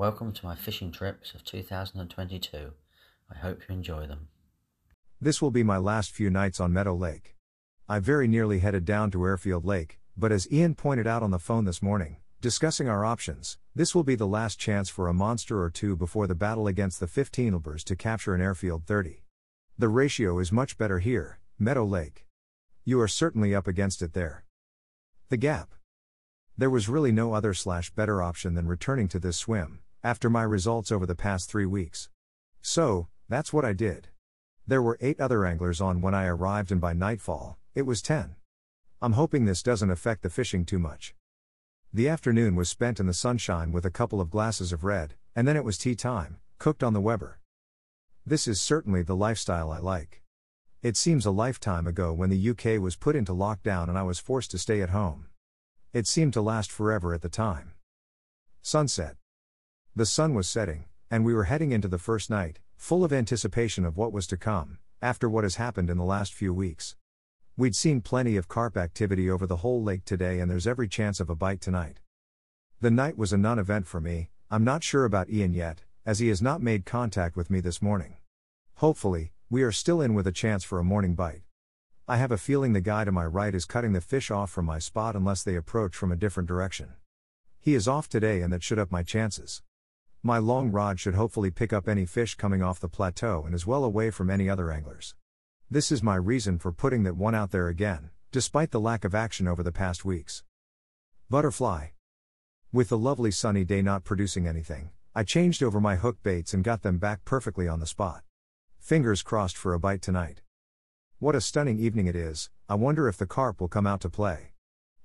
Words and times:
Welcome 0.00 0.32
to 0.32 0.46
my 0.46 0.54
fishing 0.54 0.92
trips 0.92 1.34
of 1.34 1.44
2022. 1.44 2.72
I 3.30 3.36
hope 3.36 3.60
you 3.68 3.74
enjoy 3.74 4.06
them. 4.06 4.28
This 5.20 5.42
will 5.42 5.50
be 5.50 5.62
my 5.62 5.76
last 5.76 6.10
few 6.10 6.30
nights 6.30 6.58
on 6.58 6.72
Meadow 6.72 6.94
Lake. 6.94 7.36
I 7.86 7.98
very 7.98 8.26
nearly 8.26 8.60
headed 8.60 8.86
down 8.86 9.10
to 9.10 9.26
Airfield 9.26 9.66
Lake, 9.66 9.98
but 10.16 10.32
as 10.32 10.50
Ian 10.50 10.74
pointed 10.74 11.06
out 11.06 11.22
on 11.22 11.32
the 11.32 11.38
phone 11.38 11.66
this 11.66 11.82
morning, 11.82 12.16
discussing 12.40 12.88
our 12.88 13.04
options, 13.04 13.58
this 13.74 13.94
will 13.94 14.02
be 14.02 14.14
the 14.14 14.26
last 14.26 14.58
chance 14.58 14.88
for 14.88 15.06
a 15.06 15.12
monster 15.12 15.62
or 15.62 15.68
two 15.68 15.96
before 15.96 16.26
the 16.26 16.34
battle 16.34 16.66
against 16.66 16.98
the 16.98 17.06
15 17.06 17.60
to 17.84 17.94
capture 17.94 18.34
an 18.34 18.40
Airfield 18.40 18.86
30. 18.86 19.22
The 19.76 19.90
ratio 19.90 20.38
is 20.38 20.50
much 20.50 20.78
better 20.78 21.00
here, 21.00 21.40
Meadow 21.58 21.84
Lake. 21.84 22.24
You 22.86 22.98
are 23.02 23.06
certainly 23.06 23.54
up 23.54 23.66
against 23.66 24.00
it 24.00 24.14
there. 24.14 24.46
The 25.28 25.36
gap. 25.36 25.74
There 26.56 26.70
was 26.70 26.88
really 26.88 27.12
no 27.12 27.34
other 27.34 27.52
slash 27.52 27.90
better 27.90 28.22
option 28.22 28.54
than 28.54 28.66
returning 28.66 29.06
to 29.08 29.18
this 29.18 29.36
swim, 29.36 29.80
after 30.02 30.30
my 30.30 30.42
results 30.42 30.90
over 30.90 31.06
the 31.06 31.14
past 31.14 31.50
three 31.50 31.66
weeks. 31.66 32.08
So, 32.62 33.08
that's 33.28 33.52
what 33.52 33.64
I 33.64 33.72
did. 33.72 34.08
There 34.66 34.82
were 34.82 34.98
eight 35.00 35.20
other 35.20 35.44
anglers 35.44 35.80
on 35.80 36.00
when 36.00 36.14
I 36.14 36.26
arrived, 36.26 36.72
and 36.72 36.80
by 36.80 36.92
nightfall, 36.92 37.58
it 37.74 37.82
was 37.82 38.02
10. 38.02 38.36
I'm 39.02 39.12
hoping 39.12 39.44
this 39.44 39.62
doesn't 39.62 39.90
affect 39.90 40.22
the 40.22 40.30
fishing 40.30 40.64
too 40.64 40.78
much. 40.78 41.14
The 41.92 42.08
afternoon 42.08 42.54
was 42.54 42.68
spent 42.68 43.00
in 43.00 43.06
the 43.06 43.14
sunshine 43.14 43.72
with 43.72 43.84
a 43.84 43.90
couple 43.90 44.20
of 44.20 44.30
glasses 44.30 44.72
of 44.72 44.84
red, 44.84 45.14
and 45.34 45.48
then 45.48 45.56
it 45.56 45.64
was 45.64 45.78
tea 45.78 45.94
time, 45.94 46.38
cooked 46.58 46.82
on 46.82 46.92
the 46.92 47.00
Weber. 47.00 47.40
This 48.24 48.46
is 48.46 48.60
certainly 48.60 49.02
the 49.02 49.16
lifestyle 49.16 49.72
I 49.72 49.78
like. 49.78 50.22
It 50.82 50.96
seems 50.96 51.26
a 51.26 51.30
lifetime 51.30 51.86
ago 51.86 52.12
when 52.12 52.30
the 52.30 52.50
UK 52.50 52.80
was 52.80 52.96
put 52.96 53.16
into 53.16 53.32
lockdown 53.32 53.88
and 53.88 53.98
I 53.98 54.02
was 54.02 54.18
forced 54.18 54.50
to 54.52 54.58
stay 54.58 54.80
at 54.82 54.90
home. 54.90 55.26
It 55.92 56.06
seemed 56.06 56.32
to 56.34 56.40
last 56.40 56.70
forever 56.70 57.12
at 57.12 57.22
the 57.22 57.28
time. 57.28 57.72
Sunset. 58.62 59.16
The 59.96 60.06
sun 60.06 60.34
was 60.34 60.48
setting, 60.48 60.84
and 61.10 61.24
we 61.24 61.34
were 61.34 61.44
heading 61.44 61.72
into 61.72 61.88
the 61.88 61.98
first 61.98 62.30
night, 62.30 62.60
full 62.76 63.02
of 63.02 63.12
anticipation 63.12 63.84
of 63.84 63.96
what 63.96 64.12
was 64.12 64.28
to 64.28 64.36
come, 64.36 64.78
after 65.02 65.28
what 65.28 65.42
has 65.42 65.56
happened 65.56 65.90
in 65.90 65.98
the 65.98 66.04
last 66.04 66.32
few 66.32 66.54
weeks. 66.54 66.94
We'd 67.56 67.74
seen 67.74 68.00
plenty 68.00 68.36
of 68.36 68.46
carp 68.46 68.76
activity 68.76 69.28
over 69.28 69.48
the 69.48 69.56
whole 69.56 69.82
lake 69.82 70.04
today, 70.04 70.38
and 70.38 70.48
there's 70.48 70.66
every 70.66 70.86
chance 70.86 71.18
of 71.18 71.28
a 71.28 71.34
bite 71.34 71.60
tonight. 71.60 71.98
The 72.80 72.92
night 72.92 73.18
was 73.18 73.32
a 73.32 73.36
non 73.36 73.58
event 73.58 73.88
for 73.88 74.00
me, 74.00 74.30
I'm 74.48 74.62
not 74.62 74.84
sure 74.84 75.04
about 75.04 75.28
Ian 75.28 75.54
yet, 75.54 75.82
as 76.06 76.20
he 76.20 76.28
has 76.28 76.40
not 76.40 76.62
made 76.62 76.86
contact 76.86 77.36
with 77.36 77.50
me 77.50 77.58
this 77.58 77.82
morning. 77.82 78.16
Hopefully, 78.76 79.32
we 79.50 79.62
are 79.62 79.72
still 79.72 80.00
in 80.00 80.14
with 80.14 80.26
a 80.28 80.32
chance 80.32 80.62
for 80.62 80.78
a 80.78 80.84
morning 80.84 81.16
bite. 81.16 81.42
I 82.06 82.16
have 82.16 82.30
a 82.30 82.38
feeling 82.38 82.74
the 82.74 82.80
guy 82.80 83.04
to 83.04 83.10
my 83.10 83.26
right 83.26 83.54
is 83.56 83.64
cutting 83.64 83.92
the 83.92 84.00
fish 84.00 84.30
off 84.30 84.50
from 84.52 84.66
my 84.66 84.78
spot 84.78 85.16
unless 85.16 85.42
they 85.42 85.56
approach 85.56 85.96
from 85.96 86.12
a 86.12 86.16
different 86.16 86.48
direction. 86.48 86.90
He 87.58 87.74
is 87.74 87.88
off 87.88 88.08
today, 88.08 88.40
and 88.40 88.52
that 88.52 88.62
should 88.62 88.78
up 88.78 88.92
my 88.92 89.02
chances. 89.02 89.62
My 90.22 90.36
long 90.36 90.70
rod 90.70 91.00
should 91.00 91.14
hopefully 91.14 91.50
pick 91.50 91.72
up 91.72 91.88
any 91.88 92.04
fish 92.04 92.34
coming 92.34 92.62
off 92.62 92.78
the 92.78 92.90
plateau 92.90 93.44
and 93.46 93.54
is 93.54 93.66
well 93.66 93.84
away 93.84 94.10
from 94.10 94.28
any 94.28 94.50
other 94.50 94.70
anglers. 94.70 95.14
This 95.70 95.90
is 95.90 96.02
my 96.02 96.16
reason 96.16 96.58
for 96.58 96.72
putting 96.72 97.04
that 97.04 97.16
one 97.16 97.34
out 97.34 97.52
there 97.52 97.68
again, 97.68 98.10
despite 98.30 98.70
the 98.70 98.80
lack 98.80 99.06
of 99.06 99.14
action 99.14 99.48
over 99.48 99.62
the 99.62 99.72
past 99.72 100.04
weeks. 100.04 100.44
Butterfly. 101.30 101.86
With 102.70 102.90
the 102.90 102.98
lovely 102.98 103.30
sunny 103.30 103.64
day 103.64 103.80
not 103.80 104.04
producing 104.04 104.46
anything, 104.46 104.90
I 105.14 105.22
changed 105.24 105.62
over 105.62 105.80
my 105.80 105.96
hook 105.96 106.22
baits 106.22 106.52
and 106.52 106.62
got 106.62 106.82
them 106.82 106.98
back 106.98 107.24
perfectly 107.24 107.66
on 107.66 107.80
the 107.80 107.86
spot. 107.86 108.22
Fingers 108.78 109.22
crossed 109.22 109.56
for 109.56 109.72
a 109.72 109.80
bite 109.80 110.02
tonight. 110.02 110.42
What 111.18 111.34
a 111.34 111.40
stunning 111.40 111.78
evening 111.78 112.06
it 112.06 112.14
is, 112.14 112.50
I 112.68 112.74
wonder 112.74 113.08
if 113.08 113.16
the 113.16 113.24
carp 113.24 113.58
will 113.58 113.68
come 113.68 113.86
out 113.86 114.02
to 114.02 114.10
play. 114.10 114.52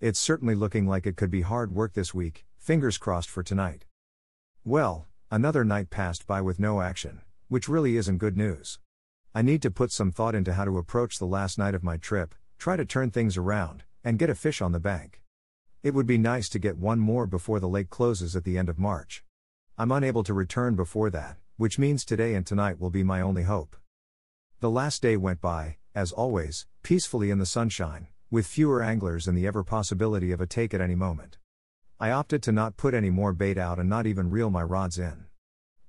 It's 0.00 0.18
certainly 0.18 0.56
looking 0.56 0.88
like 0.88 1.06
it 1.06 1.16
could 1.16 1.30
be 1.30 1.42
hard 1.42 1.72
work 1.72 1.92
this 1.92 2.12
week, 2.12 2.46
fingers 2.58 2.98
crossed 2.98 3.30
for 3.30 3.44
tonight. 3.44 3.84
Well, 4.66 5.06
another 5.30 5.62
night 5.62 5.90
passed 5.90 6.26
by 6.26 6.40
with 6.40 6.58
no 6.58 6.80
action, 6.80 7.20
which 7.48 7.68
really 7.68 7.98
isn't 7.98 8.16
good 8.16 8.34
news. 8.34 8.78
I 9.34 9.42
need 9.42 9.60
to 9.60 9.70
put 9.70 9.92
some 9.92 10.10
thought 10.10 10.34
into 10.34 10.54
how 10.54 10.64
to 10.64 10.78
approach 10.78 11.18
the 11.18 11.26
last 11.26 11.58
night 11.58 11.74
of 11.74 11.84
my 11.84 11.98
trip, 11.98 12.34
try 12.56 12.74
to 12.76 12.86
turn 12.86 13.10
things 13.10 13.36
around, 13.36 13.84
and 14.02 14.18
get 14.18 14.30
a 14.30 14.34
fish 14.34 14.62
on 14.62 14.72
the 14.72 14.80
bank. 14.80 15.20
It 15.82 15.92
would 15.92 16.06
be 16.06 16.16
nice 16.16 16.48
to 16.48 16.58
get 16.58 16.78
one 16.78 16.98
more 16.98 17.26
before 17.26 17.60
the 17.60 17.68
lake 17.68 17.90
closes 17.90 18.34
at 18.34 18.44
the 18.44 18.56
end 18.56 18.70
of 18.70 18.78
March. 18.78 19.22
I'm 19.76 19.92
unable 19.92 20.24
to 20.24 20.32
return 20.32 20.76
before 20.76 21.10
that, 21.10 21.36
which 21.58 21.78
means 21.78 22.02
today 22.02 22.34
and 22.34 22.46
tonight 22.46 22.80
will 22.80 22.88
be 22.88 23.04
my 23.04 23.20
only 23.20 23.42
hope. 23.42 23.76
The 24.60 24.70
last 24.70 25.02
day 25.02 25.18
went 25.18 25.42
by, 25.42 25.76
as 25.94 26.10
always, 26.10 26.64
peacefully 26.82 27.28
in 27.28 27.38
the 27.38 27.44
sunshine, 27.44 28.06
with 28.30 28.46
fewer 28.46 28.82
anglers 28.82 29.28
and 29.28 29.36
the 29.36 29.46
ever 29.46 29.62
possibility 29.62 30.32
of 30.32 30.40
a 30.40 30.46
take 30.46 30.72
at 30.72 30.80
any 30.80 30.94
moment. 30.94 31.36
I 32.00 32.10
opted 32.10 32.42
to 32.42 32.52
not 32.52 32.76
put 32.76 32.92
any 32.92 33.10
more 33.10 33.32
bait 33.32 33.56
out 33.56 33.78
and 33.78 33.88
not 33.88 34.06
even 34.06 34.28
reel 34.28 34.50
my 34.50 34.62
rods 34.62 34.98
in. 34.98 35.26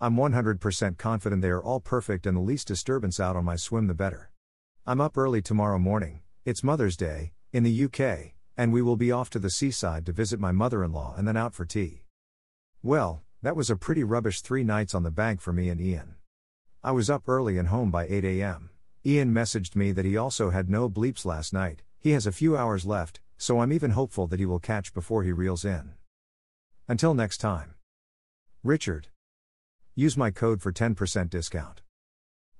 I'm 0.00 0.16
100% 0.16 0.96
confident 0.96 1.42
they 1.42 1.50
are 1.50 1.62
all 1.62 1.78
perfect 1.78 2.26
and 2.26 2.36
the 2.36 2.40
least 2.40 2.68
disturbance 2.68 3.20
out 3.20 3.36
on 3.36 3.44
my 3.44 3.56
swim 3.56 3.86
the 3.86 3.94
better. 3.94 4.30
I'm 4.86 5.00
up 5.00 5.18
early 5.18 5.42
tomorrow 5.42 5.78
morning, 5.78 6.22
it's 6.46 6.64
Mother's 6.64 6.96
Day, 6.96 7.32
in 7.52 7.64
the 7.64 7.84
UK, 7.84 8.32
and 8.56 8.72
we 8.72 8.80
will 8.80 8.96
be 8.96 9.12
off 9.12 9.28
to 9.30 9.38
the 9.38 9.50
seaside 9.50 10.06
to 10.06 10.12
visit 10.12 10.40
my 10.40 10.52
mother 10.52 10.82
in 10.82 10.92
law 10.92 11.14
and 11.18 11.28
then 11.28 11.36
out 11.36 11.54
for 11.54 11.66
tea. 11.66 12.04
Well, 12.82 13.22
that 13.42 13.54
was 13.54 13.68
a 13.68 13.76
pretty 13.76 14.02
rubbish 14.02 14.40
three 14.40 14.64
nights 14.64 14.94
on 14.94 15.02
the 15.02 15.10
bank 15.10 15.42
for 15.42 15.52
me 15.52 15.68
and 15.68 15.80
Ian. 15.80 16.14
I 16.82 16.92
was 16.92 17.10
up 17.10 17.28
early 17.28 17.58
and 17.58 17.68
home 17.68 17.90
by 17.90 18.06
8 18.06 18.24
am. 18.24 18.70
Ian 19.04 19.34
messaged 19.34 19.76
me 19.76 19.92
that 19.92 20.06
he 20.06 20.16
also 20.16 20.48
had 20.48 20.70
no 20.70 20.88
bleeps 20.88 21.26
last 21.26 21.52
night, 21.52 21.82
he 21.98 22.12
has 22.12 22.26
a 22.26 22.32
few 22.32 22.56
hours 22.56 22.86
left, 22.86 23.20
so 23.40 23.60
I'm 23.60 23.72
even 23.72 23.92
hopeful 23.92 24.26
that 24.26 24.38
he 24.38 24.44
will 24.44 24.58
catch 24.58 24.92
before 24.92 25.24
he 25.24 25.32
reels 25.32 25.64
in. 25.64 25.94
Until 26.86 27.14
next 27.14 27.38
time. 27.38 27.74
Richard. 28.62 29.08
Use 29.94 30.14
my 30.14 30.30
code 30.30 30.60
for 30.60 30.70
10% 30.70 31.30
discount. 31.30 31.80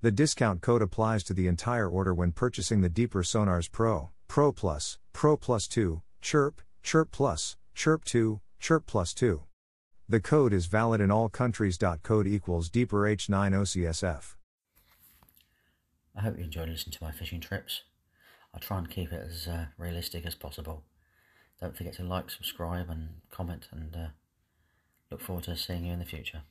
The 0.00 0.10
discount 0.10 0.62
code 0.62 0.80
applies 0.80 1.22
to 1.24 1.34
the 1.34 1.46
entire 1.48 1.86
order 1.86 2.14
when 2.14 2.32
purchasing 2.32 2.80
the 2.80 2.88
Deeper 2.88 3.22
Sonars 3.22 3.70
Pro, 3.70 4.08
Pro 4.26 4.52
Plus, 4.52 4.98
Pro 5.12 5.36
Plus 5.36 5.68
2, 5.68 6.00
Chirp, 6.22 6.62
Chirp 6.82 7.10
Plus, 7.10 7.58
Chirp 7.74 8.02
2, 8.04 8.40
Chirp 8.58 8.86
Plus 8.86 9.12
2. 9.12 9.42
The 10.08 10.20
code 10.20 10.54
is 10.54 10.64
valid 10.64 11.02
in 11.02 11.10
all 11.10 11.28
countries. 11.28 11.78
Code 12.02 12.26
equals 12.26 12.70
Deeper 12.70 13.02
H9 13.02 13.52
OCSF. 13.52 14.34
I 16.16 16.22
hope 16.22 16.38
you 16.38 16.44
enjoyed 16.44 16.70
listening 16.70 16.94
to 16.94 17.04
my 17.04 17.12
fishing 17.12 17.40
trips. 17.40 17.82
I'll 18.52 18.60
try 18.60 18.78
and 18.78 18.90
keep 18.90 19.12
it 19.12 19.26
as 19.28 19.46
uh, 19.46 19.66
realistic 19.78 20.26
as 20.26 20.34
possible. 20.34 20.84
Don't 21.60 21.76
forget 21.76 21.94
to 21.94 22.04
like, 22.04 22.30
subscribe, 22.30 22.88
and 22.88 23.20
comment, 23.30 23.68
and 23.70 23.94
uh, 23.94 24.08
look 25.10 25.20
forward 25.20 25.44
to 25.44 25.56
seeing 25.56 25.84
you 25.84 25.92
in 25.92 25.98
the 25.98 26.04
future. 26.04 26.42